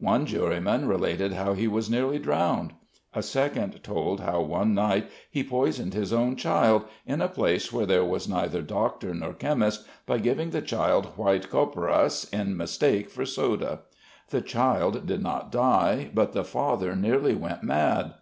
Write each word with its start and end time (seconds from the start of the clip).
One 0.00 0.24
juryman 0.24 0.88
related 0.88 1.34
how 1.34 1.52
he 1.52 1.68
was 1.68 1.90
nearly 1.90 2.18
drowned. 2.18 2.72
A 3.12 3.22
second 3.22 3.82
told 3.82 4.20
how 4.20 4.40
one 4.40 4.72
night 4.72 5.10
he 5.30 5.44
poisoned 5.44 5.92
his 5.92 6.14
own 6.14 6.34
child, 6.34 6.86
in 7.04 7.20
a 7.20 7.28
place 7.28 7.70
where 7.70 7.84
there 7.84 8.02
was 8.02 8.26
neither 8.26 8.62
doctor 8.62 9.12
nor 9.12 9.34
chemist, 9.34 9.84
by 10.06 10.16
giving 10.16 10.48
the 10.48 10.62
child 10.62 11.08
white 11.18 11.50
copperas 11.50 12.26
in 12.32 12.56
mistake 12.56 13.10
for 13.10 13.26
soda. 13.26 13.80
The 14.30 14.40
child 14.40 15.04
did 15.06 15.22
not 15.22 15.52
die, 15.52 16.08
but 16.14 16.32
the 16.32 16.42
father 16.42 16.96
nearly 16.96 17.34
went 17.34 17.62
mad. 17.62 18.14